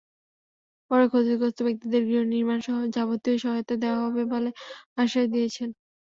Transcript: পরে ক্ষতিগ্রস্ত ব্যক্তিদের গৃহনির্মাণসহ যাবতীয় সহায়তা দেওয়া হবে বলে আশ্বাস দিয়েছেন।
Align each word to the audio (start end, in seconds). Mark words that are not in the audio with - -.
পরে 0.91 1.05
ক্ষতিগ্রস্ত 1.09 1.59
ব্যক্তিদের 1.67 2.01
গৃহনির্মাণসহ 2.09 2.77
যাবতীয় 2.95 3.37
সহায়তা 3.37 3.75
দেওয়া 3.83 3.99
হবে 4.05 4.23
বলে 4.33 4.49
আশ্বাস 4.97 5.25
দিয়েছেন। 5.33 5.69